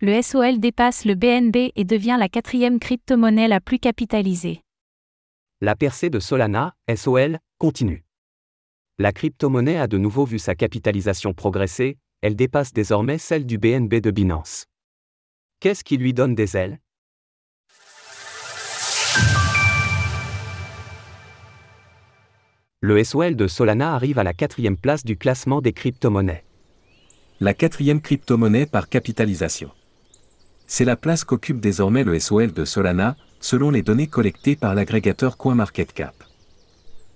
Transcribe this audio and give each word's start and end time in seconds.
le 0.00 0.20
SOL 0.20 0.58
dépasse 0.58 1.04
le 1.04 1.14
BNB 1.14 1.70
et 1.76 1.84
devient 1.84 2.16
la 2.18 2.28
quatrième 2.28 2.78
crypto-monnaie 2.78 3.48
la 3.48 3.60
plus 3.60 3.78
capitalisée. 3.78 4.60
La 5.60 5.76
percée 5.76 6.10
de 6.10 6.18
Solana, 6.18 6.74
SOL, 6.94 7.38
continue. 7.58 8.04
La 8.98 9.12
crypto-monnaie 9.12 9.78
a 9.78 9.86
de 9.86 9.96
nouveau 9.96 10.24
vu 10.24 10.38
sa 10.38 10.54
capitalisation 10.54 11.32
progresser, 11.32 11.96
elle 12.20 12.36
dépasse 12.36 12.72
désormais 12.72 13.18
celle 13.18 13.46
du 13.46 13.56
BNB 13.56 13.94
de 14.00 14.10
Binance. 14.10 14.66
Qu'est-ce 15.60 15.84
qui 15.84 15.96
lui 15.96 16.12
donne 16.12 16.34
des 16.34 16.56
ailes? 16.56 16.80
Le 22.80 23.02
SOL 23.02 23.36
de 23.36 23.46
Solana 23.46 23.94
arrive 23.94 24.18
à 24.18 24.24
la 24.24 24.34
quatrième 24.34 24.76
place 24.76 25.04
du 25.04 25.16
classement 25.16 25.62
des 25.62 25.72
crypto-monnaies. 25.72 26.44
La 27.40 27.54
quatrième 27.54 28.02
crypto-monnaie 28.02 28.66
par 28.66 28.90
capitalisation. 28.90 29.70
C'est 30.66 30.84
la 30.84 30.96
place 30.96 31.24
qu'occupe 31.24 31.60
désormais 31.60 32.04
le 32.04 32.18
SOL 32.18 32.52
de 32.52 32.64
Solana, 32.64 33.16
selon 33.40 33.70
les 33.70 33.82
données 33.82 34.06
collectées 34.06 34.56
par 34.56 34.74
l'agrégateur 34.74 35.36
CoinMarketCap. 35.36 36.14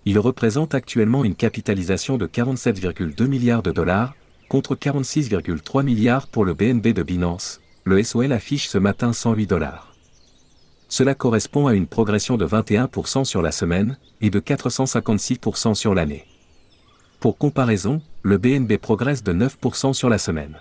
Il 0.05 0.19
représente 0.19 0.75
actuellement 0.75 1.25
une 1.25 1.35
capitalisation 1.35 2.19
de 2.19 2.27
47,2 2.27 3.27
milliards 3.27 3.63
de 3.63 3.73
dollars, 3.73 4.15
contre 4.49 4.75
46,3 4.75 5.83
milliards 5.83 6.29
pour 6.29 6.45
le 6.45 6.55
BNB 6.55 6.89
de 6.89 7.03
Binance. 7.03 7.61
Le 7.85 8.03
SOL 8.03 8.33
affiche 8.33 8.69
ce 8.69 8.79
matin 8.79 9.13
108 9.13 9.47
dollars. 9.47 9.95
Cela 10.89 11.15
correspond 11.15 11.67
à 11.67 11.75
une 11.75 11.87
progression 11.87 12.37
de 12.37 12.47
21% 12.47 13.25
sur 13.25 13.43
la 13.43 13.53
semaine 13.53 13.99
et 14.23 14.31
de 14.31 14.41
456% 14.41 15.75
sur 15.75 15.95
l'année. 15.95 16.25
Pour 17.21 17.37
comparaison, 17.37 18.01
le 18.23 18.39
BNB 18.39 18.79
progresse 18.79 19.23
de 19.23 19.33
9% 19.33 19.93
sur 19.93 20.09
la 20.09 20.19
semaine. 20.19 20.59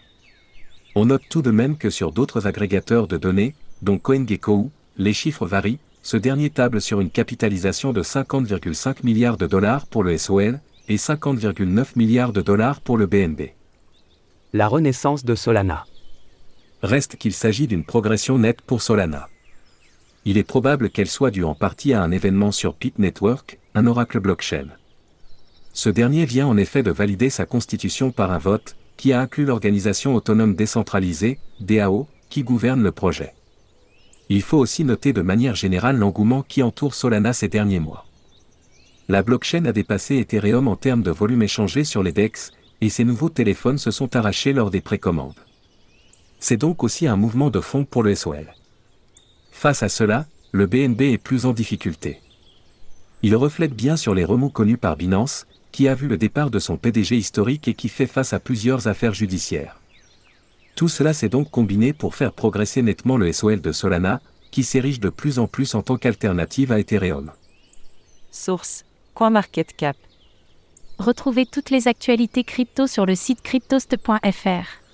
On 1.00 1.06
note 1.06 1.22
tout 1.30 1.44
de 1.44 1.52
même 1.52 1.78
que 1.78 1.92
sur 1.92 2.12
d'autres 2.12 2.48
agrégateurs 2.48 3.08
de 3.08 3.17
données, 3.17 3.53
dont 3.84 4.00
CoinGecko, 4.00 4.72
les 4.98 5.14
chiffres 5.14 5.45
varient, 5.45 5.78
ce 6.02 6.17
dernier 6.17 6.50
table 6.50 6.81
sur 6.81 7.02
une 7.02 7.12
capitalisation 7.12 7.94
de 7.94 8.02
50,5 8.02 9.04
milliards 9.04 9.38
de 9.38 9.45
dollars 9.45 9.86
pour 9.86 10.04
le 10.04 10.17
SOL 10.17 10.59
et 10.88 10.95
50,9 10.95 11.89
milliards 11.95 12.34
de 12.34 12.42
dollars 12.42 12.81
pour 12.81 12.98
le 12.98 13.06
BNB. 13.06 13.52
La 14.54 14.67
renaissance 14.67 15.23
de 15.23 15.36
Solana. 15.36 15.86
Reste 16.81 17.17
qu'il 17.17 17.34
s'agit 17.34 17.67
d'une 17.67 17.86
progression 17.86 18.39
nette 18.39 18.61
pour 18.61 18.82
Solana 18.82 19.30
il 20.28 20.38
est 20.38 20.44
probable 20.44 20.89
qu'elle 20.89 21.08
soit 21.08 21.32
due 21.32 21.45
en 21.45 21.56
partie 21.56 21.94
à 21.94 22.04
un 22.04 22.11
événement 22.11 22.52
sur 22.52 22.73
Pit 22.73 23.00
Network, 23.00 23.59
un 23.76 23.88
oracle 23.88 24.20
blockchain. 24.20 24.67
Ce 25.72 25.88
dernier 25.88 26.26
vient 26.26 26.48
en 26.48 26.58
effet 26.58 26.84
de 26.84 26.92
valider 26.92 27.30
sa 27.30 27.45
constitution 27.45 28.11
par 28.11 28.34
un 28.34 28.38
vote, 28.38 28.76
qui 28.98 29.14
a 29.14 29.22
inclus 29.22 29.45
l'organisation 29.45 30.16
autonome 30.16 30.56
décentralisée, 30.56 31.40
DAO, 31.59 32.08
qui 32.30 32.44
gouverne 32.44 32.84
le 32.84 32.92
projet. 32.92 33.34
Il 34.30 34.42
faut 34.42 34.58
aussi 34.58 34.84
noter 34.84 35.14
de 35.14 35.22
manière 35.22 35.56
générale 35.56 35.98
l'engouement 35.98 36.44
qui 36.44 36.62
entoure 36.62 36.94
Solana 36.94 37.31
ces 37.31 37.48
derniers 37.48 37.80
mois. 37.80 38.06
La 39.08 39.23
blockchain 39.23 39.64
a 39.66 39.72
dépassé 39.72 40.17
Ethereum 40.17 40.67
en 40.67 40.76
termes 40.76 41.04
de 41.04 41.12
volume 41.12 41.44
échangé 41.44 41.86
sur 41.86 42.04
les 42.04 42.12
DEX, 42.12 42.52
et 42.81 42.89
ses 42.89 43.06
nouveaux 43.06 43.30
téléphones 43.30 43.78
se 43.78 43.89
sont 43.92 44.16
arrachés 44.16 44.52
lors 44.52 44.70
des 44.70 44.82
précommandes. 44.82 45.39
C'est 46.39 46.58
donc 46.58 46.83
aussi 46.83 47.08
un 47.08 47.16
mouvement 47.16 47.50
de 47.50 47.61
fond 47.61 47.86
pour 47.86 48.04
le 48.04 48.14
SOL. 48.16 48.54
Face 49.52 49.82
à 49.82 49.89
cela, 49.89 50.27
le 50.52 50.67
BNB 50.67 51.02
est 51.02 51.17
plus 51.17 51.45
en 51.45 51.54
difficulté. 51.54 52.20
Il 53.23 53.36
reflète 53.36 53.73
bien 53.73 53.98
sur 53.98 54.14
les 54.14 54.26
remous 54.26 54.50
connus 54.50 54.77
par 54.77 54.98
Binance, 54.98 55.48
qui 55.77 55.88
a 55.88 55.93
vu 55.93 56.08
le 56.08 56.17
départ 56.17 56.49
de 56.49 56.58
son 56.58 56.76
PDG 56.76 57.17
historique 57.17 57.67
et 57.67 57.76
qui 57.76 57.88
fait 57.88 58.08
face 58.08 58.33
à 58.33 58.39
plusieurs 58.39 58.88
affaires 58.88 59.14
judiciaires. 59.14 59.80
Tout 60.76 60.88
cela 60.88 61.14
s'est 61.14 61.30
donc 61.30 61.52
combiné 61.52 61.93
pour 61.93 62.15
faire 62.15 62.33
progresser 62.33 62.82
nettement 62.82 63.15
le 63.15 63.32
SOL 63.32 63.61
de 63.61 63.71
Solana, 63.71 64.20
qui 64.49 64.64
s'érige 64.64 64.99
de 64.99 65.10
plus 65.10 65.38
en 65.38 65.45
plus 65.45 65.76
en 65.76 65.83
tant 65.83 65.98
qu'alternative 65.98 66.71
à 66.71 66.80
Ethereum. 66.80 67.32
Source 68.32 68.86
CoinMarketCap. 69.14 69.95
Retrouvez 70.98 71.45
toutes 71.45 71.70
les 71.70 71.88
actualités 71.88 72.44
crypto 72.44 72.88
sur 72.88 73.05
le 73.05 73.14
site 73.14 73.44
cryptost.fr. 73.44 74.86